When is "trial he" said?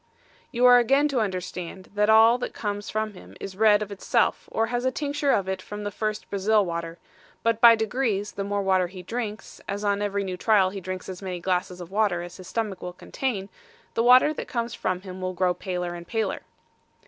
10.37-10.81